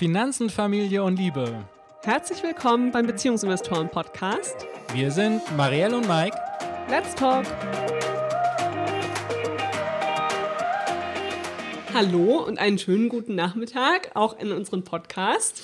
[0.00, 1.62] Finanzen, Familie und Liebe.
[2.04, 4.56] Herzlich willkommen beim Beziehungsinvestoren Podcast.
[4.94, 6.34] Wir sind Marielle und Mike.
[6.88, 7.44] Let's talk.
[11.92, 15.60] Hallo und einen schönen guten Nachmittag auch in unserem Podcast.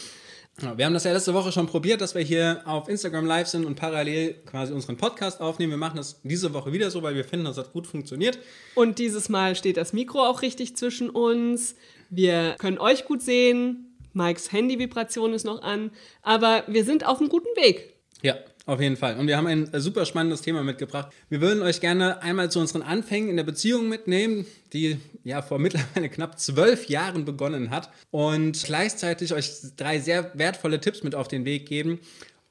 [0.76, 3.64] Wir haben das ja letzte Woche schon probiert, dass wir hier auf Instagram live sind
[3.64, 5.72] und parallel quasi unseren Podcast aufnehmen.
[5.72, 8.38] Wir machen das diese Woche wieder so, weil wir finden, das hat gut funktioniert.
[8.74, 11.74] Und dieses Mal steht das Mikro auch richtig zwischen uns.
[12.10, 13.95] Wir können euch gut sehen.
[14.16, 15.90] Mikes Handyvibration ist noch an.
[16.22, 17.94] Aber wir sind auf einem guten Weg.
[18.22, 19.16] Ja, auf jeden Fall.
[19.18, 21.12] Und wir haben ein super spannendes Thema mitgebracht.
[21.28, 25.58] Wir würden euch gerne einmal zu unseren Anfängen in der Beziehung mitnehmen, die ja vor
[25.60, 27.90] mittlerweile knapp zwölf Jahren begonnen hat.
[28.10, 32.00] Und gleichzeitig euch drei sehr wertvolle Tipps mit auf den Weg geben,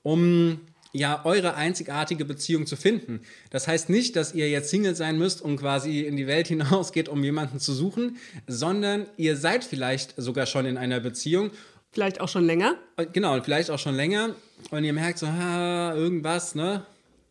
[0.03, 0.61] um
[0.95, 3.22] ja eure einzigartige Beziehung zu finden.
[3.49, 7.09] Das heißt nicht, dass ihr jetzt Single sein müsst und quasi in die Welt hinausgeht,
[7.09, 11.52] um jemanden zu suchen, sondern ihr seid vielleicht sogar schon in einer Beziehung
[11.96, 12.76] Vielleicht auch schon länger.
[13.13, 14.35] Genau, und vielleicht auch schon länger.
[14.70, 16.85] Und ihr merkt so, ha, irgendwas, ne?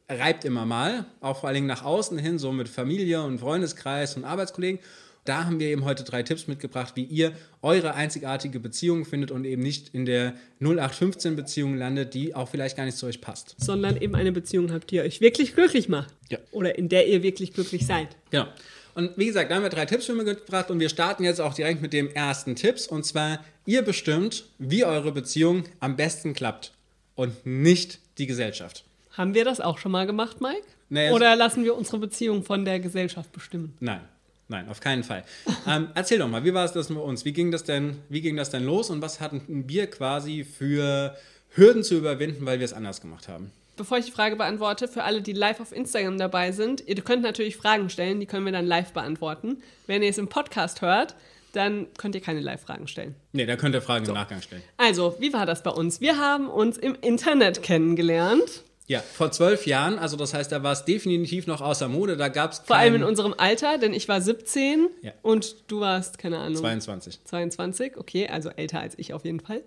[0.09, 1.05] Reibt immer mal.
[1.21, 4.81] Auch vor allen Dingen nach außen hin, so mit Familie und Freundeskreis und Arbeitskollegen.
[5.25, 9.47] Da haben wir eben heute drei Tipps mitgebracht, wie ihr eure einzigartige Beziehung findet und
[9.47, 13.55] eben nicht in der 0815-Beziehung landet, die auch vielleicht gar nicht zu euch passt.
[13.59, 16.13] Sondern eben eine Beziehung habt, die euch wirklich glücklich macht.
[16.29, 16.39] Ja.
[16.53, 18.09] Oder in der ihr wirklich glücklich seid.
[18.31, 18.47] Genau.
[18.95, 21.41] Und wie gesagt, da haben wir drei Tipps für mich mitgebracht und wir starten jetzt
[21.41, 22.87] auch direkt mit dem ersten Tipps.
[22.87, 26.73] Und zwar, ihr bestimmt, wie eure Beziehung am besten klappt
[27.17, 28.85] und nicht die Gesellschaft.
[29.13, 30.63] Haben wir das auch schon mal gemacht, Mike?
[30.91, 33.75] Nee, also- Oder lassen wir unsere Beziehung von der Gesellschaft bestimmen?
[33.81, 34.01] Nein,
[34.49, 35.25] nein, auf keinen Fall.
[35.67, 37.25] ähm, erzähl doch mal, wie war es das mit uns?
[37.25, 41.17] Wie ging das denn, wie ging das denn los und was hatten wir quasi für
[41.51, 43.51] Hürden zu überwinden, weil wir es anders gemacht haben?
[43.77, 47.23] Bevor ich die Frage beantworte, für alle, die live auf Instagram dabei sind, ihr könnt
[47.23, 49.63] natürlich Fragen stellen, die können wir dann live beantworten.
[49.89, 51.17] Wenn ihr es im Podcast hört,
[51.55, 53.15] dann könnt ihr keine Live-Fragen stellen.
[53.33, 54.63] Nee, da könnt ihr Fragen im Nachgang stellen.
[54.77, 56.01] Also, wie war das bei uns?
[56.01, 58.63] Wir haben uns im Internet kennengelernt.
[58.87, 62.29] Ja, vor zwölf Jahren, also das heißt, da war es definitiv noch außer Mode, da
[62.29, 65.13] gab es Vor allem in unserem Alter, denn ich war 17 Ja.
[65.23, 66.57] und du warst, keine Ahnung.
[66.57, 67.25] 22.
[67.25, 69.63] 22, okay, also älter als ich auf jeden Fall.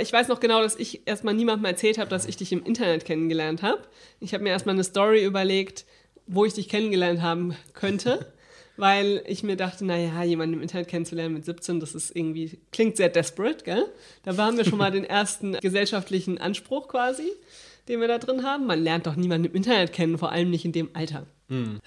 [0.00, 3.06] Ich weiß noch genau, dass ich erstmal niemandem erzählt habe, dass ich dich im Internet
[3.06, 3.80] kennengelernt habe.
[4.20, 5.86] Ich habe mir erstmal eine Story überlegt,
[6.26, 8.26] wo ich dich kennengelernt haben könnte,
[8.76, 12.98] weil ich mir dachte, naja, jemanden im Internet kennenzulernen mit 17, das ist irgendwie, klingt
[12.98, 13.86] sehr desperate, gell?
[14.24, 17.32] Da haben wir schon mal den ersten gesellschaftlichen Anspruch quasi,
[17.88, 18.66] den wir da drin haben.
[18.66, 21.26] Man lernt doch niemanden im Internet kennen, vor allem nicht in dem Alter.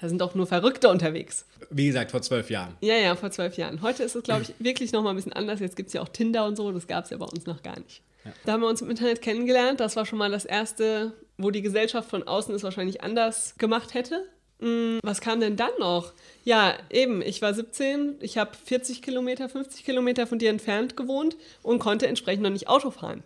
[0.00, 1.44] Da sind doch nur Verrückte unterwegs.
[1.70, 2.76] Wie gesagt, vor zwölf Jahren.
[2.82, 3.82] Ja, ja, vor zwölf Jahren.
[3.82, 5.58] Heute ist es, glaube ich, wirklich noch mal ein bisschen anders.
[5.58, 6.70] Jetzt gibt es ja auch Tinder und so.
[6.70, 8.00] Das gab es ja bei uns noch gar nicht.
[8.44, 9.80] Da haben wir uns im Internet kennengelernt.
[9.80, 13.94] Das war schon mal das Erste, wo die Gesellschaft von außen es wahrscheinlich anders gemacht
[13.94, 14.24] hätte.
[14.60, 16.12] Hm, Was kam denn dann noch?
[16.44, 21.36] Ja, eben, ich war 17, ich habe 40 Kilometer, 50 Kilometer von dir entfernt gewohnt
[21.62, 23.22] und konnte entsprechend noch nicht Auto fahren.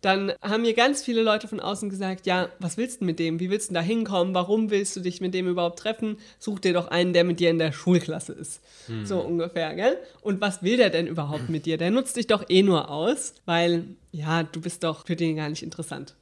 [0.00, 3.38] Dann haben mir ganz viele Leute von außen gesagt, ja, was willst du mit dem?
[3.40, 4.34] Wie willst du da hinkommen?
[4.34, 6.18] Warum willst du dich mit dem überhaupt treffen?
[6.38, 8.60] Such dir doch einen, der mit dir in der Schulklasse ist.
[9.04, 9.98] So ungefähr, gell?
[10.22, 11.76] Und was will der denn überhaupt mit dir?
[11.76, 15.48] Der nutzt dich doch eh nur aus, weil, ja, du bist doch für den gar
[15.48, 16.14] nicht interessant.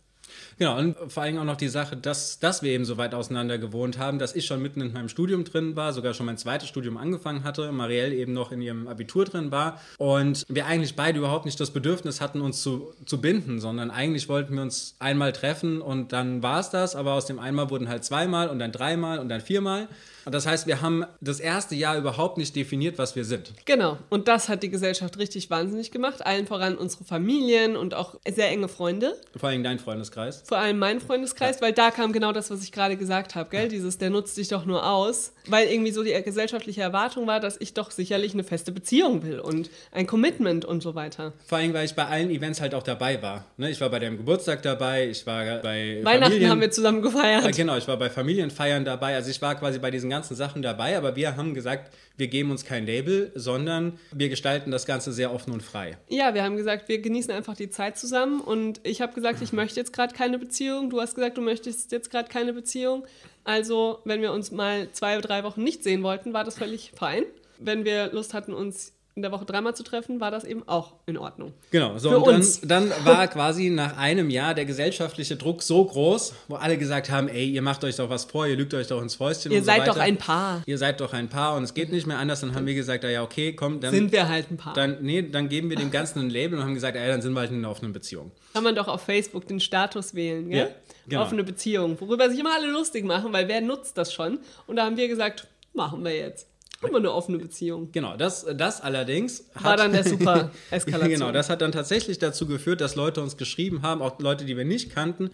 [0.58, 3.58] Genau, und vor allem auch noch die Sache, dass, dass wir eben so weit auseinander
[3.58, 6.68] gewohnt haben, dass ich schon mitten in meinem Studium drin war, sogar schon mein zweites
[6.68, 11.18] Studium angefangen hatte, Marielle eben noch in ihrem Abitur drin war und wir eigentlich beide
[11.18, 15.32] überhaupt nicht das Bedürfnis hatten, uns zu, zu binden, sondern eigentlich wollten wir uns einmal
[15.32, 18.72] treffen und dann war es das, aber aus dem einmal wurden halt zweimal und dann
[18.72, 19.88] dreimal und dann viermal.
[20.30, 23.52] Das heißt, wir haben das erste Jahr überhaupt nicht definiert, was wir sind.
[23.64, 26.24] Genau, und das hat die Gesellschaft richtig wahnsinnig gemacht.
[26.26, 29.14] Allen voran unsere Familien und auch sehr enge Freunde.
[29.36, 30.42] Vor allem dein Freundeskreis.
[30.46, 33.68] Vor allem mein Freundeskreis, weil da kam genau das, was ich gerade gesagt habe, gell?
[33.68, 35.32] Dieses, der nutzt dich doch nur aus.
[35.46, 39.40] Weil irgendwie so die gesellschaftliche Erwartung war, dass ich doch sicherlich eine feste Beziehung will
[39.40, 41.32] und ein Commitment und so weiter.
[41.46, 43.46] Vor allem, weil ich bei allen Events halt auch dabei war.
[43.56, 47.00] Ne, Ich war bei deinem Geburtstag dabei, ich war bei Weihnachten Familien- haben wir zusammen
[47.00, 47.44] gefeiert.
[47.44, 49.14] Ja, genau, ich war bei Familienfeiern dabei.
[49.14, 52.50] Also ich war quasi bei diesen ganzen Sachen dabei, aber wir haben gesagt, wir geben
[52.50, 55.98] uns kein Label, sondern wir gestalten das Ganze sehr offen und frei.
[56.08, 59.52] Ja, wir haben gesagt, wir genießen einfach die Zeit zusammen und ich habe gesagt, ich
[59.52, 60.90] möchte jetzt gerade keine Beziehung.
[60.90, 63.06] Du hast gesagt, du möchtest jetzt gerade keine Beziehung.
[63.44, 66.92] Also, wenn wir uns mal zwei oder drei Wochen nicht sehen wollten, war das völlig
[66.96, 67.24] fein.
[67.58, 70.94] Wenn wir Lust hatten, uns in der Woche dreimal zu treffen, war das eben auch
[71.06, 71.52] in Ordnung.
[71.70, 72.60] Genau, so Für und dann, uns.
[72.60, 77.28] dann war quasi nach einem Jahr der gesellschaftliche Druck so groß, wo alle gesagt haben,
[77.28, 79.64] ey, ihr macht euch doch was vor, ihr lügt euch doch ins Fäustchen Ihr und
[79.64, 80.02] seid so doch weiter.
[80.02, 80.62] ein Paar.
[80.66, 82.40] Ihr seid doch ein Paar und es geht nicht mehr anders.
[82.40, 84.74] Dann haben wir gesagt, ja, okay, komm, dann, Sind wir halt ein Paar.
[84.74, 87.32] dann, nee, dann geben wir dem Ganzen ein Label und haben gesagt, ey, dann sind
[87.32, 88.30] wir halt in einer offenen Beziehung.
[88.54, 90.58] Kann man doch auf Facebook den Status wählen, gell?
[90.58, 90.68] Ja,
[91.08, 91.22] genau.
[91.22, 94.38] Offene Beziehung, worüber sich immer alle lustig machen, weil wer nutzt das schon?
[94.66, 96.47] Und da haben wir gesagt, machen wir jetzt.
[96.80, 97.90] Wir eine offene Beziehung.
[97.90, 101.10] Genau, das, das allerdings war dann der super Eskalation.
[101.10, 104.56] genau, das hat dann tatsächlich dazu geführt, dass Leute uns geschrieben haben, auch Leute, die
[104.56, 105.30] wir nicht kannten,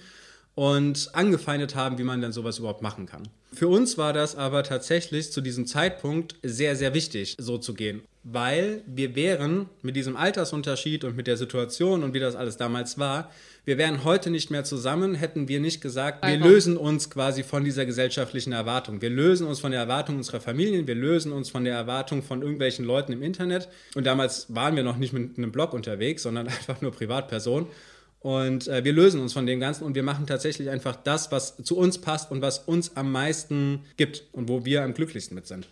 [0.55, 3.29] und angefeindet haben, wie man denn sowas überhaupt machen kann.
[3.53, 8.03] Für uns war das aber tatsächlich zu diesem Zeitpunkt sehr, sehr wichtig, so zu gehen,
[8.23, 12.99] weil wir wären mit diesem Altersunterschied und mit der Situation und wie das alles damals
[12.99, 13.31] war,
[13.65, 17.65] wir wären heute nicht mehr zusammen, hätten wir nicht gesagt, wir lösen uns quasi von
[17.65, 19.01] dieser gesellschaftlichen Erwartung.
[19.01, 22.43] Wir lösen uns von der Erwartung unserer Familien, wir lösen uns von der Erwartung von
[22.43, 23.69] irgendwelchen Leuten im Internet.
[23.95, 27.67] Und damals waren wir noch nicht mit einem Blog unterwegs, sondern einfach nur Privatpersonen.
[28.21, 31.57] Und äh, wir lösen uns von dem Ganzen und wir machen tatsächlich einfach das, was
[31.63, 35.47] zu uns passt und was uns am meisten gibt und wo wir am glücklichsten mit
[35.47, 35.69] sind.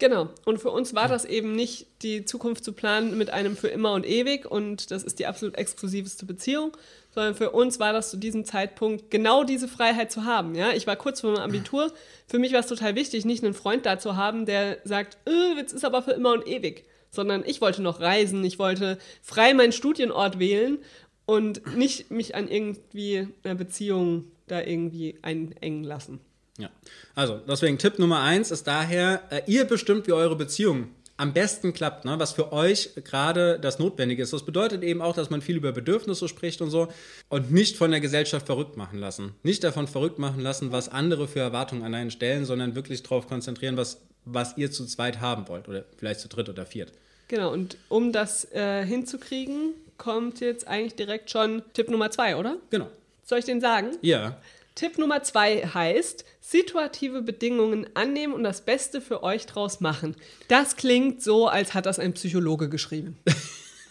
[0.00, 0.30] Genau.
[0.44, 3.92] Und für uns war das eben nicht die Zukunft zu planen mit einem für immer
[3.92, 6.76] und ewig und das ist die absolut exklusivste Beziehung,
[7.14, 10.54] sondern für uns war das zu diesem Zeitpunkt genau diese Freiheit zu haben.
[10.54, 11.92] Ja, ich war kurz vor meinem Abitur.
[12.26, 15.56] Für mich war es total wichtig, nicht einen Freund da zu haben, der sagt, äh,
[15.56, 19.54] jetzt ist aber für immer und ewig, sondern ich wollte noch reisen, ich wollte frei
[19.54, 20.78] meinen Studienort wählen
[21.26, 26.20] und nicht mich an irgendwie einer Beziehung da irgendwie einengen lassen.
[26.58, 26.70] Ja,
[27.14, 30.88] also deswegen Tipp Nummer eins ist daher, äh, ihr bestimmt, wie eure Beziehung
[31.22, 32.18] am besten klappt, ne?
[32.18, 34.32] was für euch gerade das Notwendige ist.
[34.32, 36.88] Das bedeutet eben auch, dass man viel über Bedürfnisse spricht und so
[37.28, 39.36] und nicht von der Gesellschaft verrückt machen lassen.
[39.44, 43.28] Nicht davon verrückt machen lassen, was andere für Erwartungen an einen stellen, sondern wirklich darauf
[43.28, 46.92] konzentrieren, was, was ihr zu zweit haben wollt oder vielleicht zu dritt oder viert.
[47.28, 52.56] Genau, und um das äh, hinzukriegen, kommt jetzt eigentlich direkt schon Tipp Nummer zwei, oder?
[52.70, 52.88] Genau.
[53.22, 53.90] Soll ich den sagen?
[54.02, 54.38] Ja.
[54.82, 60.16] Tipp Nummer zwei heißt, situative Bedingungen annehmen und das Beste für euch draus machen.
[60.48, 63.16] Das klingt so, als hat das ein Psychologe geschrieben.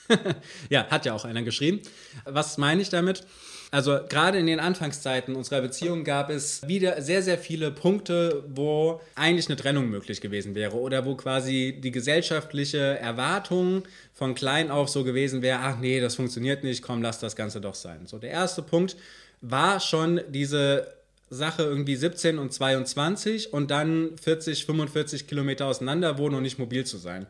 [0.70, 1.80] ja, hat ja auch einer geschrieben.
[2.26, 3.26] Was meine ich damit?
[3.72, 9.00] Also gerade in den Anfangszeiten unserer Beziehung gab es wieder sehr, sehr viele Punkte, wo
[9.16, 13.84] eigentlich eine Trennung möglich gewesen wäre oder wo quasi die gesellschaftliche Erwartung
[14.14, 17.62] von klein auf so gewesen wäre, ach nee, das funktioniert nicht, komm, lass das Ganze
[17.62, 18.08] doch sein.
[18.08, 18.98] So, der erste Punkt
[19.42, 20.88] war schon diese
[21.30, 26.86] Sache irgendwie 17 und 22 und dann 40, 45 Kilometer auseinander wohnen und nicht mobil
[26.86, 27.26] zu sein.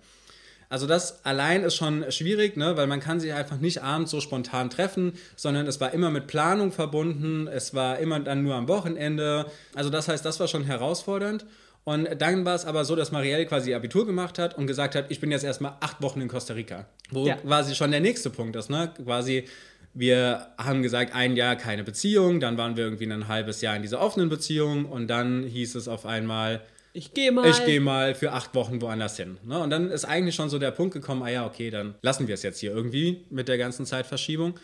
[0.70, 2.78] Also das allein ist schon schwierig, ne?
[2.78, 6.28] weil man kann sich einfach nicht abends so spontan treffen, sondern es war immer mit
[6.28, 9.48] Planung verbunden, es war immer dann nur am Wochenende.
[9.76, 11.46] Also das heißt, das war schon herausfordernd.
[11.84, 15.10] Und dann war es aber so, dass Marielle quasi Abitur gemacht hat und gesagt hat,
[15.10, 16.86] ich bin jetzt erstmal acht Wochen in Costa Rica.
[17.10, 17.36] Wo ja.
[17.36, 18.94] quasi schon der nächste Punkt ist, ne?
[19.04, 19.46] Quasi,
[19.94, 23.82] wir haben gesagt, ein Jahr keine Beziehung, dann waren wir irgendwie ein halbes Jahr in
[23.82, 26.62] dieser offenen Beziehung und dann hieß es auf einmal,
[26.94, 27.50] ich gehe mal.
[27.50, 29.38] Ich gehe mal für acht Wochen woanders hin.
[29.46, 29.60] Ne?
[29.60, 32.34] Und dann ist eigentlich schon so der Punkt gekommen, ah ja, okay, dann lassen wir
[32.34, 34.56] es jetzt hier irgendwie mit der ganzen Zeitverschiebung.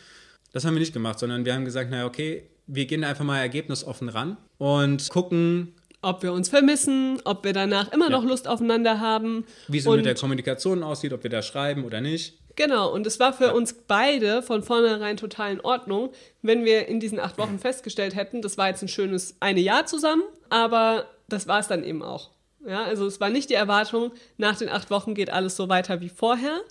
[0.51, 3.39] Das haben wir nicht gemacht, sondern wir haben gesagt, naja, okay, wir gehen einfach mal
[3.39, 8.11] ergebnisoffen ran und gucken, ob wir uns vermissen, ob wir danach immer ja.
[8.11, 9.45] noch Lust aufeinander haben.
[9.67, 12.39] Wie es mit der Kommunikation aussieht, ob wir da schreiben oder nicht.
[12.57, 13.51] Genau, und es war für ja.
[13.51, 16.09] uns beide von vornherein total in Ordnung,
[16.41, 19.85] wenn wir in diesen acht Wochen festgestellt hätten, das war jetzt ein schönes eine Jahr
[19.85, 22.31] zusammen, aber das war es dann eben auch.
[22.65, 26.01] Ja, also es war nicht die Erwartung, nach den acht Wochen geht alles so weiter
[26.01, 26.61] wie vorher,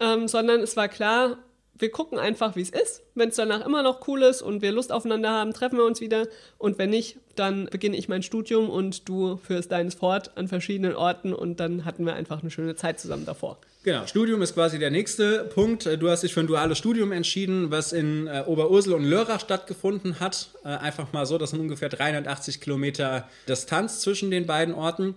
[0.00, 1.38] ähm, sondern es war klar,
[1.78, 3.02] wir gucken einfach, wie es ist.
[3.14, 6.00] Wenn es danach immer noch cool ist und wir Lust aufeinander haben, treffen wir uns
[6.00, 6.26] wieder.
[6.58, 10.96] Und wenn nicht, dann beginne ich mein Studium und du führst deines fort an verschiedenen
[10.96, 13.58] Orten und dann hatten wir einfach eine schöne Zeit zusammen davor.
[13.82, 15.86] Genau, Studium ist quasi der nächste Punkt.
[15.86, 20.20] Du hast dich für ein duales Studium entschieden, was in äh, Oberursel und Lörrach stattgefunden
[20.20, 20.50] hat.
[20.64, 25.14] Äh, einfach mal so, das sind ungefähr 380 Kilometer Distanz zwischen den beiden Orten.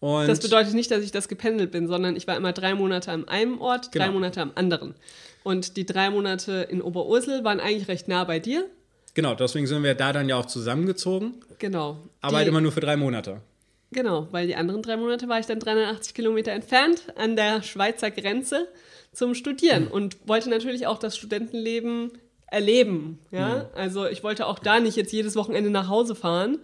[0.00, 3.12] Und das bedeutet nicht, dass ich das gependelt bin, sondern ich war immer drei Monate
[3.12, 4.06] an einem Ort, genau.
[4.06, 4.94] drei Monate am anderen.
[5.44, 8.66] Und die drei Monate in Oberursel waren eigentlich recht nah bei dir.
[9.14, 11.34] Genau, deswegen sind wir da dann ja auch zusammengezogen.
[11.58, 11.98] Genau.
[12.20, 13.42] Aber halt immer nur für drei Monate.
[13.92, 18.10] Genau, weil die anderen drei Monate war ich dann 380 Kilometer entfernt an der Schweizer
[18.10, 18.68] Grenze
[19.12, 19.90] zum Studieren mhm.
[19.90, 22.12] und wollte natürlich auch das Studentenleben
[22.46, 23.18] erleben.
[23.30, 23.48] Ja?
[23.48, 23.64] Mhm.
[23.74, 26.58] Also ich wollte auch da nicht jetzt jedes Wochenende nach Hause fahren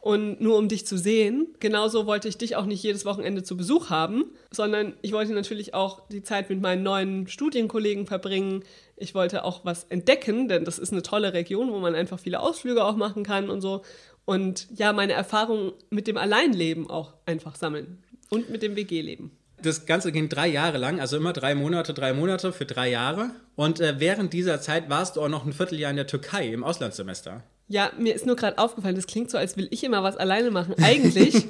[0.00, 1.54] und nur um dich zu sehen.
[1.60, 5.74] Genauso wollte ich dich auch nicht jedes Wochenende zu Besuch haben, sondern ich wollte natürlich
[5.74, 8.64] auch die Zeit mit meinen neuen Studienkollegen verbringen.
[8.96, 12.40] Ich wollte auch was entdecken, denn das ist eine tolle Region, wo man einfach viele
[12.40, 13.82] Ausflüge auch machen kann und so
[14.24, 19.32] und ja, meine Erfahrungen mit dem Alleinleben auch einfach sammeln und mit dem WG-Leben.
[19.62, 23.30] Das Ganze ging drei Jahre lang, also immer drei Monate, drei Monate für drei Jahre.
[23.54, 26.64] Und äh, während dieser Zeit warst du auch noch ein Vierteljahr in der Türkei im
[26.64, 27.44] Auslandssemester.
[27.68, 30.50] Ja, mir ist nur gerade aufgefallen, das klingt so, als will ich immer was alleine
[30.50, 30.74] machen.
[30.82, 31.46] Eigentlich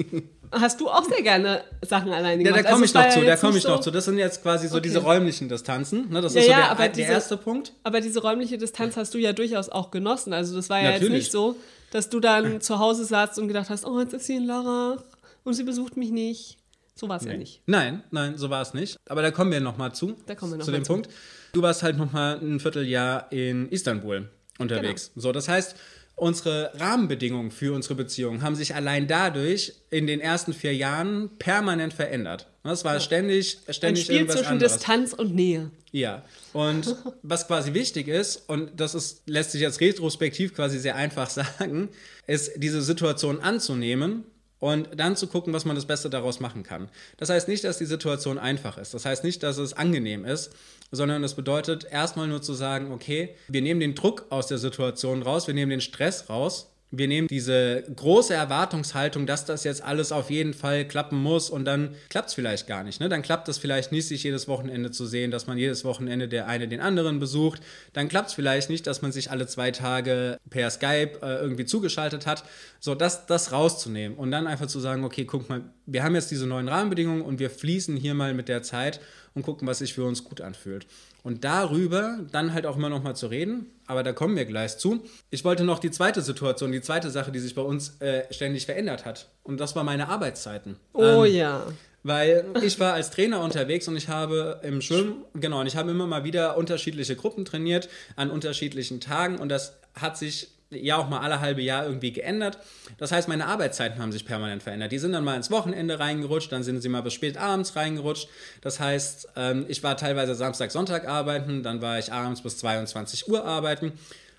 [0.52, 2.56] hast du auch sehr gerne Sachen alleine gemacht.
[2.56, 3.90] Ja, da komme also, ich noch zu, da komme ich so noch zu.
[3.90, 4.84] Das sind jetzt quasi so okay.
[4.84, 6.08] diese räumlichen Distanzen.
[6.10, 6.20] Ne?
[6.20, 7.72] Das ja, ist so ja, der, der diese, erste Punkt.
[7.82, 10.32] Aber diese räumliche Distanz hast du ja durchaus auch genossen.
[10.32, 11.02] Also das war ja Natürlich.
[11.02, 11.56] jetzt nicht so,
[11.96, 15.02] dass du dann zu Hause saßt und gedacht hast, oh, jetzt ist sie in Lörrach
[15.44, 16.58] und sie besucht mich nicht.
[16.94, 17.32] So war es Nee.
[17.32, 17.62] ja nicht.
[17.66, 18.96] Nein, nein, so war es nicht.
[19.08, 20.14] Aber da kommen wir nochmal zu.
[20.26, 20.92] Da kommen wir noch zu dem zu.
[20.92, 21.08] Punkt.
[21.52, 25.10] Du warst halt nochmal ein Vierteljahr in Istanbul unterwegs.
[25.14, 25.22] Genau.
[25.22, 25.74] So, das heißt,
[26.16, 31.92] unsere Rahmenbedingungen für unsere Beziehung haben sich allein dadurch in den ersten vier Jahren permanent
[31.92, 32.48] verändert.
[32.64, 34.72] Es war ständig, Ein ständig Spiel irgendwas zwischen anderes.
[34.72, 35.70] Distanz und Nähe.
[35.92, 40.96] Ja, und was quasi wichtig ist, und das ist, lässt sich jetzt retrospektiv quasi sehr
[40.96, 41.90] einfach sagen,
[42.26, 44.24] ist diese Situation anzunehmen
[44.58, 46.88] und dann zu gucken, was man das Beste daraus machen kann.
[47.16, 48.94] Das heißt nicht, dass die Situation einfach ist.
[48.94, 50.52] Das heißt nicht, dass es angenehm ist,
[50.90, 55.22] sondern das bedeutet erstmal nur zu sagen, okay, wir nehmen den Druck aus der Situation
[55.22, 56.72] raus, wir nehmen den Stress raus.
[56.92, 61.64] Wir nehmen diese große Erwartungshaltung, dass das jetzt alles auf jeden Fall klappen muss und
[61.64, 63.00] dann klappt es vielleicht gar nicht.
[63.00, 63.08] Ne?
[63.08, 66.46] Dann klappt es vielleicht nicht, sich jedes Wochenende zu sehen, dass man jedes Wochenende der
[66.46, 67.60] eine den anderen besucht.
[67.92, 71.64] Dann klappt es vielleicht nicht, dass man sich alle zwei Tage per Skype äh, irgendwie
[71.64, 72.44] zugeschaltet hat.
[72.78, 76.30] So, das, das rauszunehmen und dann einfach zu sagen, okay, guck mal, wir haben jetzt
[76.30, 79.00] diese neuen Rahmenbedingungen und wir fließen hier mal mit der Zeit
[79.34, 80.86] und gucken, was sich für uns gut anfühlt.
[81.26, 84.78] Und darüber dann halt auch immer noch mal zu reden, aber da kommen wir gleich
[84.78, 85.02] zu.
[85.28, 88.64] Ich wollte noch die zweite Situation, die zweite Sache, die sich bei uns äh, ständig
[88.64, 89.26] verändert hat.
[89.42, 90.76] Und das war meine Arbeitszeiten.
[90.92, 91.66] Oh Ähm, ja.
[92.04, 95.90] weil ich war als Trainer unterwegs und ich habe im Schwimmen, genau, und ich habe
[95.90, 101.08] immer mal wieder unterschiedliche Gruppen trainiert an unterschiedlichen Tagen und das hat sich ja auch
[101.08, 102.58] mal alle halbe Jahr irgendwie geändert.
[102.98, 104.92] Das heißt, meine Arbeitszeiten haben sich permanent verändert.
[104.92, 108.28] Die sind dann mal ins Wochenende reingerutscht, dann sind sie mal bis spät abends reingerutscht.
[108.60, 113.28] Das heißt, ähm, ich war teilweise Samstag, Sonntag arbeiten, dann war ich abends bis 22
[113.28, 113.92] Uhr arbeiten.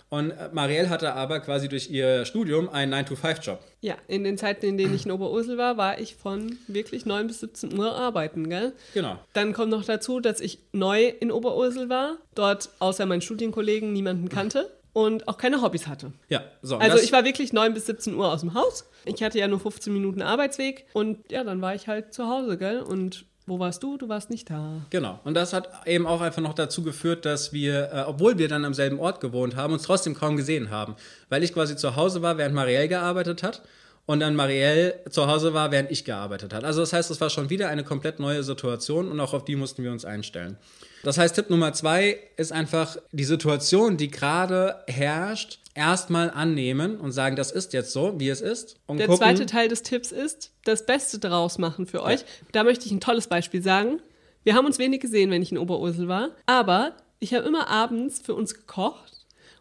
[0.10, 3.60] Und äh, Marielle hatte aber quasi durch ihr Studium einen 9-to-5-Job.
[3.82, 7.28] Ja, in den Zeiten, in denen ich in Oberursel war, war ich von wirklich 9
[7.28, 8.74] bis 17 Uhr arbeiten, gell?
[8.94, 9.20] Genau.
[9.34, 14.30] Dann kommt noch dazu, dass ich neu in Oberursel war, dort außer meinen Studienkollegen niemanden
[14.30, 16.12] kannte und auch keine Hobbys hatte.
[16.28, 16.78] Ja, so.
[16.78, 18.90] Also ich war wirklich 9 bis 17 Uhr aus dem Haus.
[19.06, 22.58] Ich hatte ja nur 15 Minuten Arbeitsweg und ja, dann war ich halt zu Hause,
[22.58, 22.80] gell?
[22.80, 23.98] Und wo warst du?
[23.98, 24.82] Du warst nicht da.
[24.90, 25.20] Genau.
[25.24, 28.66] Und das hat eben auch einfach noch dazu geführt, dass wir, äh, obwohl wir dann
[28.66, 30.96] am selben Ort gewohnt haben, uns trotzdem kaum gesehen haben.
[31.30, 33.62] Weil ich quasi zu Hause war, während Marielle gearbeitet hat.
[34.08, 36.64] Und dann Marielle zu Hause war, während ich gearbeitet hat.
[36.64, 39.58] Also das heißt, es war schon wieder eine komplett neue Situation und auch auf die
[39.58, 40.58] mussten wir uns einstellen.
[41.04, 47.12] Das heißt, Tipp Nummer zwei ist einfach die Situation, die gerade herrscht, erstmal annehmen und
[47.12, 48.78] sagen, das ist jetzt so, wie es ist.
[48.88, 52.26] Und Der gucken, zweite Teil des Tipps ist, das Beste draus machen für euch.
[52.52, 54.02] Da möchte ich ein tolles Beispiel sagen.
[54.44, 58.20] Wir haben uns wenig gesehen, wenn ich in Oberursel war, aber ich habe immer abends
[58.20, 59.17] für uns gekocht.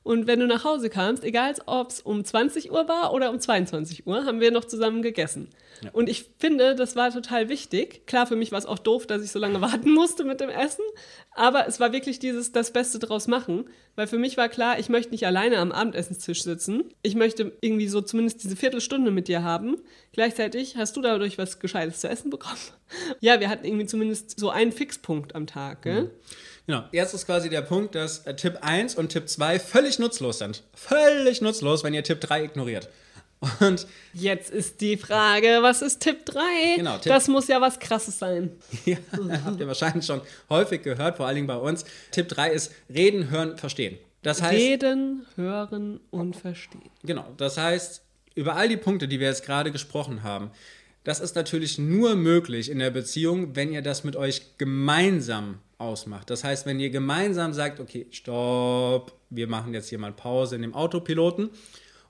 [0.06, 3.40] Und wenn du nach Hause kamst, egal ob es um 20 Uhr war oder um
[3.40, 5.48] 22 Uhr, haben wir noch zusammen gegessen.
[5.92, 8.06] Und ich finde, das war total wichtig.
[8.06, 10.48] Klar, für mich war es auch doof, dass ich so lange warten musste mit dem
[10.48, 10.84] Essen.
[11.32, 13.68] Aber es war wirklich dieses das Beste draus machen.
[13.96, 16.84] Weil für mich war klar, ich möchte nicht alleine am Abendessenstisch sitzen.
[17.02, 19.76] Ich möchte irgendwie so zumindest diese Viertelstunde mit dir haben.
[20.12, 22.60] Gleichzeitig hast du dadurch was Gescheites zu essen bekommen.
[23.18, 25.82] Ja, wir hatten irgendwie zumindest so einen Fixpunkt am Tag.
[25.82, 26.12] Gell?
[26.66, 26.84] Genau.
[26.92, 30.62] Jetzt ist quasi der Punkt, dass äh, Tipp 1 und Tipp 2 völlig nutzlos sind.
[30.74, 32.88] Völlig nutzlos, wenn ihr Tipp 3 ignoriert.
[33.60, 36.40] Und Jetzt ist die Frage, was ist Tipp 3?
[36.76, 38.50] Genau, Tipp- das muss ja was Krasses sein.
[38.84, 38.96] ja,
[39.44, 41.84] habt ihr wahrscheinlich schon häufig gehört, vor allen Dingen bei uns.
[42.10, 43.98] Tipp 3 ist reden, hören, verstehen.
[44.22, 46.90] Das heißt, Reden, hören und verstehen.
[47.04, 48.02] Genau, das heißt,
[48.34, 50.50] über all die Punkte, die wir jetzt gerade gesprochen haben,
[51.04, 56.30] das ist natürlich nur möglich in der Beziehung, wenn ihr das mit euch gemeinsam ausmacht.
[56.30, 60.62] Das heißt, wenn ihr gemeinsam sagt, okay, stopp, wir machen jetzt hier mal Pause in
[60.62, 61.50] dem Autopiloten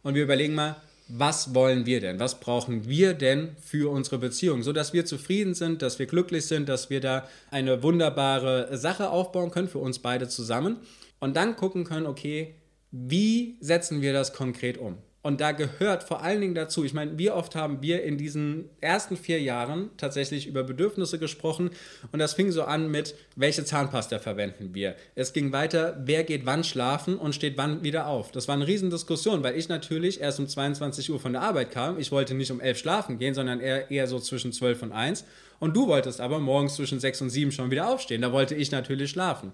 [0.02, 0.76] und wir überlegen mal,
[1.08, 2.18] was wollen wir denn?
[2.18, 4.62] Was brauchen wir denn für unsere Beziehung?
[4.62, 9.10] So dass wir zufrieden sind, dass wir glücklich sind, dass wir da eine wunderbare Sache
[9.10, 10.78] aufbauen können für uns beide zusammen
[11.20, 12.54] und dann gucken können, okay,
[12.90, 14.98] wie setzen wir das konkret um?
[15.26, 18.70] Und da gehört vor allen Dingen dazu, ich meine, wie oft haben wir in diesen
[18.80, 21.70] ersten vier Jahren tatsächlich über Bedürfnisse gesprochen
[22.12, 24.94] und das fing so an mit, welche Zahnpasta verwenden wir?
[25.16, 28.30] Es ging weiter, wer geht wann schlafen und steht wann wieder auf?
[28.30, 31.98] Das war eine Riesendiskussion, weil ich natürlich erst um 22 Uhr von der Arbeit kam.
[31.98, 35.24] Ich wollte nicht um 11 schlafen gehen, sondern eher, eher so zwischen 12 und 1.
[35.58, 38.22] Und du wolltest aber morgens zwischen 6 und 7 schon wieder aufstehen.
[38.22, 39.50] Da wollte ich natürlich schlafen.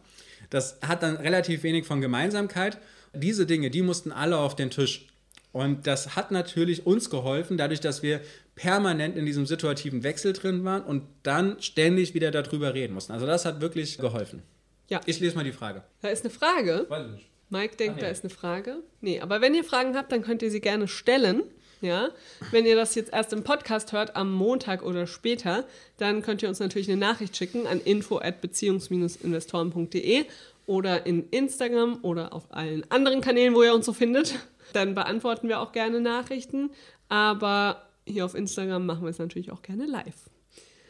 [0.51, 2.77] Das hat dann relativ wenig von Gemeinsamkeit.
[3.15, 5.07] Diese Dinge, die mussten alle auf den Tisch.
[5.53, 8.21] Und das hat natürlich uns geholfen, dadurch, dass wir
[8.55, 13.13] permanent in diesem situativen Wechsel drin waren und dann ständig wieder darüber reden mussten.
[13.13, 14.43] Also das hat wirklich geholfen.
[14.89, 15.01] Ja.
[15.07, 15.83] Ich lese mal die Frage.
[16.01, 16.87] Da ist eine Frage.
[16.89, 17.27] Weiß ich nicht.
[17.51, 18.13] Mike denkt, Ach, da ja.
[18.13, 18.77] ist eine Frage.
[19.03, 21.43] Nee, aber wenn ihr Fragen habt, dann könnt ihr sie gerne stellen.
[21.83, 22.11] Ja,
[22.53, 25.65] wenn ihr das jetzt erst im Podcast hört, am Montag oder später,
[25.99, 30.25] dann könnt ihr uns natürlich eine Nachricht schicken an info at beziehungs-investoren.de
[30.67, 34.35] oder in Instagram oder auf allen anderen Kanälen, wo ihr uns so findet.
[34.73, 36.71] Dann beantworten wir auch gerne Nachrichten.
[37.09, 40.31] Aber hier auf Instagram machen wir es natürlich auch gerne live.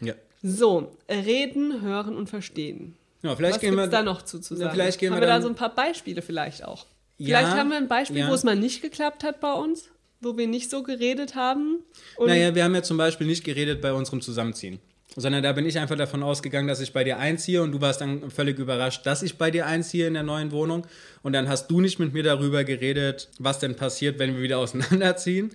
[0.01, 0.15] Ja.
[0.43, 2.97] So, reden, hören und verstehen.
[3.23, 4.73] Ja, vielleicht Was gehen gibt wir es da noch zu, zu sagen?
[4.73, 6.87] vielleicht gehen haben wir wir da so ein paar Beispiele vielleicht auch.
[7.19, 8.31] Ja, vielleicht haben wir ein Beispiel, ja.
[8.31, 11.79] wo es mal nicht geklappt hat bei uns, wo wir nicht so geredet haben.
[12.19, 14.81] Naja, wir haben ja zum Beispiel nicht geredet bei unserem Zusammenziehen.
[15.15, 18.01] Sondern da bin ich einfach davon ausgegangen, dass ich bei dir einziehe und du warst
[18.01, 20.87] dann völlig überrascht, dass ich bei dir einziehe in der neuen Wohnung.
[21.23, 24.59] Und dann hast du nicht mit mir darüber geredet, was denn passiert, wenn wir wieder
[24.61, 25.51] auseinanderziehen.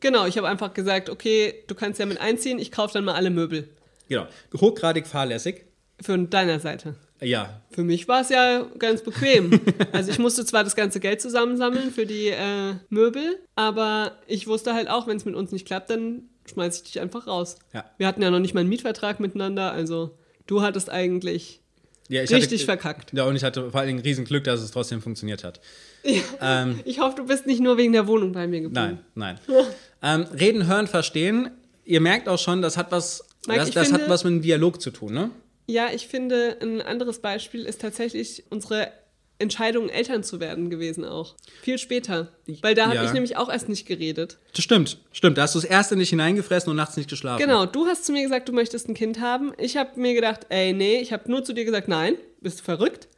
[0.00, 3.14] Genau, ich habe einfach gesagt, okay, du kannst ja mit einziehen, ich kaufe dann mal
[3.14, 3.68] alle Möbel.
[4.08, 4.26] Genau.
[4.54, 5.64] Hochgradig fahrlässig.
[6.00, 6.94] Von deiner Seite.
[7.20, 7.62] Ja.
[7.70, 9.60] Für mich war es ja ganz bequem.
[9.92, 14.74] Also ich musste zwar das ganze Geld zusammensammeln für die äh, Möbel, aber ich wusste
[14.74, 17.56] halt auch, wenn es mit uns nicht klappt, dann schmeiße ich dich einfach raus.
[17.72, 17.84] Ja.
[17.98, 21.60] Wir hatten ja noch nicht mal einen Mietvertrag miteinander, also du hattest eigentlich
[22.08, 23.12] ja ich richtig hatte, verkackt.
[23.12, 25.60] Ja, und ich hatte vor allen Dingen riesen Glück, dass es trotzdem funktioniert hat.
[26.40, 29.00] Ähm, Ich hoffe, du bist nicht nur wegen der Wohnung bei mir geblieben.
[29.16, 29.64] nein, nein.
[30.02, 31.50] ähm, reden, hören, verstehen.
[31.84, 34.42] Ihr merkt auch schon, das hat was, Mike, das, das hat finde- was mit einem
[34.42, 35.30] Dialog zu tun, ne?
[35.68, 38.92] Ja, ich finde, ein anderes Beispiel ist tatsächlich unsere
[39.38, 41.34] Entscheidung, Eltern zu werden gewesen auch.
[41.62, 42.32] Viel später.
[42.62, 43.04] Weil da habe Ja.
[43.04, 44.38] ich nämlich auch erst nicht geredet.
[44.54, 45.36] Das stimmt, stimmt.
[45.36, 47.40] Da hast du das erste nicht hineingefressen und nachts nicht geschlafen.
[47.42, 49.52] Genau, du hast zu mir gesagt, du möchtest ein Kind haben.
[49.58, 52.64] Ich habe mir gedacht, ey, nee, ich habe nur zu dir gesagt, nein, bist du
[52.64, 53.08] verrückt?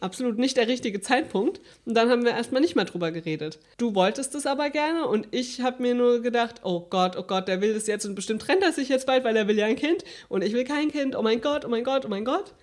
[0.00, 1.60] Absolut nicht der richtige Zeitpunkt.
[1.84, 3.58] Und dann haben wir erstmal nicht mehr drüber geredet.
[3.78, 7.48] Du wolltest es aber gerne und ich habe mir nur gedacht, oh Gott, oh Gott,
[7.48, 9.66] der will das jetzt und bestimmt trennt er sich jetzt bald, weil er will ja
[9.66, 11.16] ein Kind und ich will kein Kind.
[11.16, 12.54] Oh mein Gott, oh mein Gott, oh mein Gott.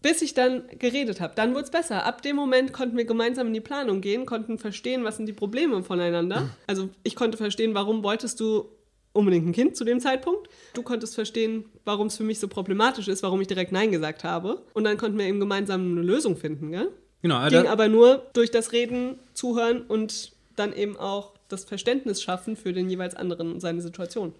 [0.00, 1.34] Bis ich dann geredet habe.
[1.36, 2.06] Dann wurde es besser.
[2.06, 5.34] Ab dem Moment konnten wir gemeinsam in die Planung gehen, konnten verstehen, was sind die
[5.34, 6.48] Probleme voneinander.
[6.66, 8.70] Also ich konnte verstehen, warum wolltest du
[9.12, 10.48] unbedingt ein Kind zu dem Zeitpunkt.
[10.74, 14.24] Du konntest verstehen, warum es für mich so problematisch ist, warum ich direkt Nein gesagt
[14.24, 14.62] habe.
[14.74, 16.72] Und dann konnten wir eben gemeinsam eine Lösung finden.
[16.72, 16.90] Gell?
[17.22, 22.22] Genau, Ging also, aber nur durch das Reden, Zuhören und dann eben auch das Verständnis
[22.22, 24.34] schaffen für den jeweils anderen und seine Situation.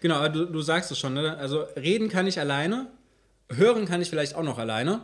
[0.00, 1.36] genau aber du, du sagst es schon, ne?
[1.36, 2.88] Also reden kann ich alleine,
[3.50, 5.02] hören kann ich vielleicht auch noch alleine,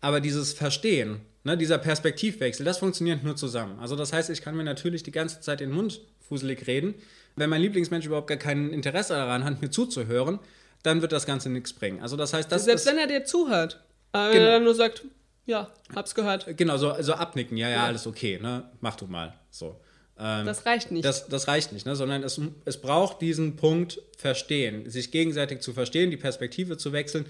[0.00, 3.78] aber dieses Verstehen, ne, dieser Perspektivwechsel, das funktioniert nur zusammen.
[3.78, 6.94] Also das heißt, ich kann mir natürlich die ganze Zeit den Mund fuselig reden.
[7.36, 10.38] Wenn mein Lieblingsmensch überhaupt gar kein Interesse daran hat, mir zuzuhören,
[10.82, 12.00] dann wird das Ganze nichts bringen.
[12.02, 13.80] Also das heißt, das Selbst wenn er dir zuhört,
[14.12, 14.44] aber wenn Genau.
[14.46, 15.04] er dann nur sagt,
[15.46, 17.84] ja, hab's gehört, genau so, so abnicken, ja, ja, Ja.
[17.86, 19.80] alles okay, ne, mach du mal, so.
[20.18, 21.04] Ähm, das reicht nicht.
[21.04, 21.96] Das, das reicht nicht, ne?
[21.96, 27.26] sondern es, es braucht diesen Punkt Verstehen, sich gegenseitig zu verstehen, die Perspektive zu wechseln.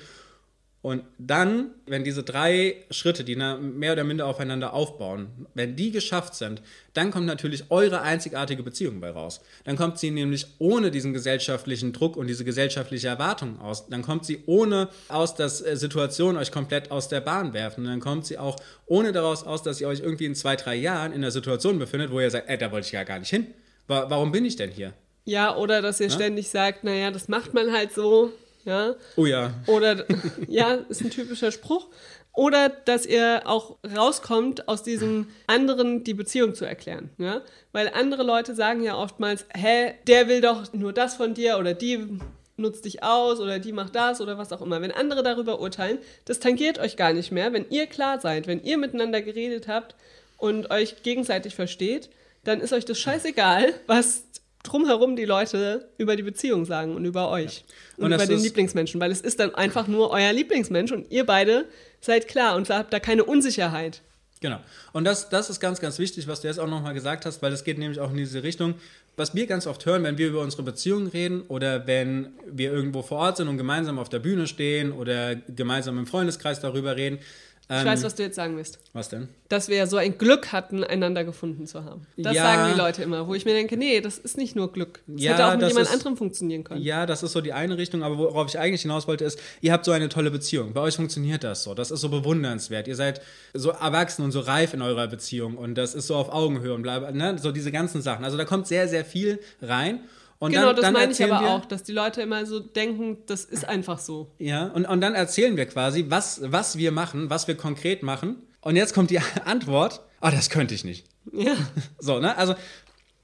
[0.84, 6.34] Und dann, wenn diese drei Schritte, die mehr oder minder aufeinander aufbauen, wenn die geschafft
[6.34, 6.60] sind,
[6.92, 9.40] dann kommt natürlich eure einzigartige Beziehung bei raus.
[9.64, 13.88] Dann kommt sie nämlich ohne diesen gesellschaftlichen Druck und diese gesellschaftliche Erwartung aus.
[13.88, 17.84] Dann kommt sie ohne aus, dass äh, Situationen euch komplett aus der Bahn werfen.
[17.84, 20.74] Und dann kommt sie auch ohne daraus aus, dass ihr euch irgendwie in zwei, drei
[20.74, 23.30] Jahren in einer Situation befindet, wo ihr sagt, ey, da wollte ich ja gar nicht
[23.30, 23.46] hin.
[23.86, 24.92] Wa warum bin ich denn hier?
[25.24, 28.30] ja, oder dass ihr ständig sagt, naja, das macht man halt so,
[28.64, 28.94] ja.
[29.16, 29.52] Oh ja.
[29.66, 30.04] Oder,
[30.48, 31.88] ja, ist ein typischer Spruch.
[32.32, 37.10] Oder dass ihr auch rauskommt, aus diesem anderen die Beziehung zu erklären.
[37.16, 37.42] Ja?
[37.70, 41.74] Weil andere Leute sagen ja oftmals, hä, der will doch nur das von dir oder
[41.74, 42.18] die
[42.56, 44.80] nutzt dich aus oder die macht das oder was auch immer.
[44.80, 47.52] Wenn andere darüber urteilen, das tangiert euch gar nicht mehr.
[47.52, 49.94] Wenn ihr klar seid, wenn ihr miteinander geredet habt
[50.36, 52.10] und euch gegenseitig versteht,
[52.44, 54.24] dann ist euch das scheißegal, was
[54.64, 57.64] drumherum die Leute über die Beziehung sagen und über euch
[57.96, 61.10] und, Und das über den Lieblingsmenschen, weil es ist dann einfach nur euer Lieblingsmensch und
[61.12, 61.66] ihr beide
[62.00, 64.02] seid klar und habt da keine Unsicherheit.
[64.40, 64.58] Genau.
[64.92, 67.50] Und das, das ist ganz, ganz wichtig, was du jetzt auch nochmal gesagt hast, weil
[67.50, 68.74] das geht nämlich auch in diese Richtung.
[69.16, 73.00] Was wir ganz oft hören, wenn wir über unsere Beziehungen reden oder wenn wir irgendwo
[73.00, 77.20] vor Ort sind und gemeinsam auf der Bühne stehen oder gemeinsam im Freundeskreis darüber reden.
[77.66, 78.78] Ich ähm, weiß, was du jetzt sagen willst.
[78.92, 79.28] was denn?
[79.48, 82.06] Dass wir ja so ein Glück hatten, einander gefunden zu haben.
[82.18, 82.42] Das Ja.
[82.42, 85.00] sagen die Leute immer, wo ich mir denke, nee, das ist nicht nur Glück.
[85.06, 86.82] Das Ja, hätte auch mit jemand ist- anderem funktionieren können.
[86.82, 89.72] Ja, das ist so die eine Richtung, aber worauf ich eigentlich hinaus wollte, ist, ihr
[89.72, 90.74] habt so eine tolle Beziehung.
[90.74, 91.72] Bei euch funktioniert das so.
[91.72, 92.86] Das ist so bewundernswert.
[92.86, 93.22] Ihr seid
[93.54, 96.82] so erwachsen und so reif in eurer Beziehung und das ist so auf Augenhöhe und
[96.82, 97.38] bla, bla, ne?
[97.38, 98.24] so diese ganzen Sachen.
[98.26, 100.00] Also da kommt sehr, sehr viel rein.
[100.44, 102.60] Und genau, dann, das dann meine ich aber wir, auch, dass die Leute immer so
[102.60, 104.30] denken, das ist einfach so.
[104.38, 108.42] Ja, und, und dann erzählen wir quasi, was, was wir machen, was wir konkret machen.
[108.60, 111.06] Und jetzt kommt die Antwort, ah, das könnte ich nicht.
[111.32, 111.54] Ja.
[111.98, 112.36] So, ne?
[112.36, 112.56] Also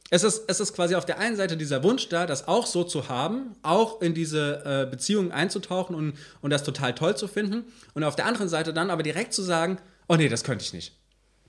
[0.09, 2.85] es ist, es ist quasi auf der einen Seite dieser Wunsch da, das auch so
[2.85, 7.64] zu haben, auch in diese äh, Beziehung einzutauchen und, und das total toll zu finden.
[7.92, 9.76] Und auf der anderen Seite dann aber direkt zu sagen,
[10.09, 10.96] oh nee, das könnte ich nicht.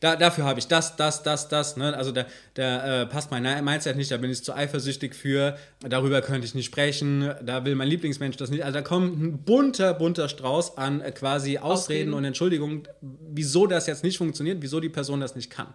[0.02, 1.78] Da, dafür habe ich das, das, das, das.
[1.78, 1.96] Ne?
[1.96, 6.22] Also da, da äh, passt mein Mindset nicht, da bin ich zu eifersüchtig für, darüber
[6.22, 8.66] könnte ich nicht sprechen, da will mein Lieblingsmensch das nicht.
[8.66, 12.14] Also da kommt ein bunter, bunter Strauß an äh, quasi Ausreden, Ausreden.
[12.14, 15.68] und Entschuldigungen, wieso das jetzt nicht funktioniert, wieso die Person das nicht kann.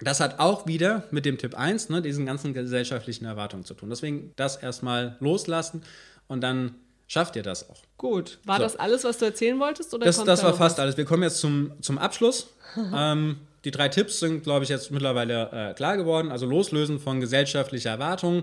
[0.00, 3.90] Das hat auch wieder mit dem Tipp 1, ne, diesen ganzen gesellschaftlichen Erwartungen zu tun.
[3.90, 5.82] Deswegen das erstmal loslassen
[6.28, 6.76] und dann
[7.08, 7.82] schafft ihr das auch.
[7.98, 8.38] Gut.
[8.44, 8.62] War so.
[8.62, 9.92] das alles, was du erzählen wolltest?
[9.92, 10.82] Oder das das da war fast was?
[10.82, 10.96] alles.
[10.96, 12.48] Wir kommen jetzt zum, zum Abschluss.
[12.94, 16.30] ähm, die drei Tipps sind, glaube ich, jetzt mittlerweile äh, klar geworden.
[16.30, 18.42] Also loslösen von gesellschaftlicher Erwartung,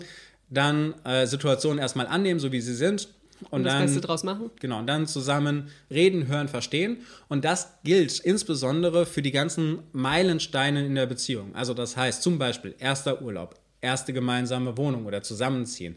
[0.50, 3.10] dann äh, Situationen erstmal annehmen, so wie sie sind.
[3.44, 4.52] Und, und das dann, Beste draus machen.
[4.60, 6.98] Genau, und dann zusammen reden, hören, verstehen.
[7.30, 11.56] Und das gilt insbesondere für die ganzen Meilensteine in der Beziehung.
[11.56, 15.96] Also das heißt zum Beispiel erster Urlaub, erste gemeinsame Wohnung oder zusammenziehen.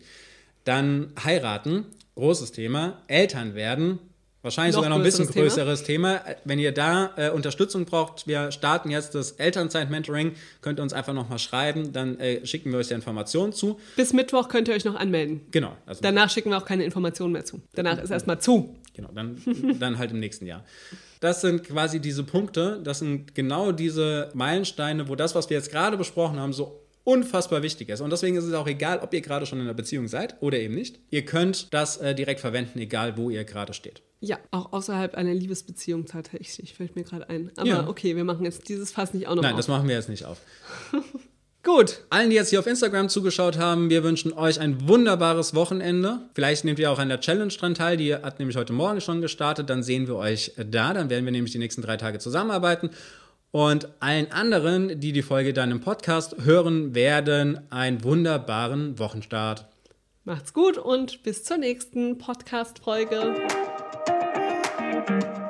[0.64, 3.02] Dann heiraten, großes Thema.
[3.08, 3.98] Eltern werden,
[4.42, 6.18] Wahrscheinlich noch sogar noch ein bisschen größeres Thema.
[6.18, 6.36] Thema.
[6.44, 11.12] Wenn ihr da äh, Unterstützung braucht, wir starten jetzt das Elternzeit-Mentoring, könnt ihr uns einfach
[11.12, 13.78] nochmal schreiben, dann äh, schicken wir euch die Informationen zu.
[13.96, 15.42] Bis Mittwoch könnt ihr euch noch anmelden.
[15.52, 15.76] Genau.
[15.86, 17.60] Also Danach schicken wir auch keine Informationen mehr zu.
[17.74, 18.74] Danach ist erstmal zu.
[18.94, 19.40] Genau, dann,
[19.78, 20.64] dann halt im nächsten Jahr.
[21.20, 25.70] Das sind quasi diese Punkte, das sind genau diese Meilensteine, wo das, was wir jetzt
[25.70, 28.00] gerade besprochen haben, so unfassbar wichtig ist.
[28.00, 30.58] Und deswegen ist es auch egal, ob ihr gerade schon in einer Beziehung seid oder
[30.58, 30.98] eben nicht.
[31.10, 34.02] Ihr könnt das äh, direkt verwenden, egal wo ihr gerade steht.
[34.24, 37.50] Ja, auch außerhalb einer Liebesbeziehung tatsächlich, fällt mir gerade ein.
[37.56, 37.88] Aber ja.
[37.88, 39.58] okay, wir machen jetzt dieses Fass nicht auch noch Nein, auf.
[39.58, 40.38] das machen wir jetzt nicht auf.
[41.64, 42.04] Gut.
[42.08, 46.20] Allen, die jetzt hier auf Instagram zugeschaut haben, wir wünschen euch ein wunderbares Wochenende.
[46.34, 47.96] Vielleicht nehmt ihr auch an der Challenge dran teil.
[47.96, 49.68] Die hat nämlich heute Morgen schon gestartet.
[49.68, 50.94] Dann sehen wir euch da.
[50.94, 52.90] Dann werden wir nämlich die nächsten drei Tage zusammenarbeiten.
[53.50, 59.66] Und allen anderen, die die Folge dann im Podcast hören werden, einen wunderbaren Wochenstart.
[60.24, 63.34] Macht's gut und bis zur nächsten Podcast-Folge.
[65.06, 65.41] Thank you.